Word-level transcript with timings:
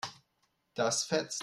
Das 0.73 1.03
fetzt. 1.03 1.39